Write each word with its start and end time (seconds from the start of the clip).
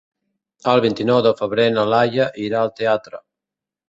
El 0.71 0.79
vint-i-nou 0.85 1.19
de 1.27 1.33
febrer 1.41 1.65
na 1.75 1.83
Laia 1.89 2.25
irà 2.47 2.63
al 2.65 2.73
teatre. 2.81 3.21